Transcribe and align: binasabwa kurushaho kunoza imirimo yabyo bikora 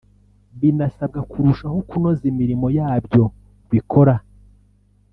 binasabwa 0.59 1.19
kurushaho 1.31 1.77
kunoza 1.89 2.23
imirimo 2.31 2.67
yabyo 2.77 3.23
bikora 3.71 4.15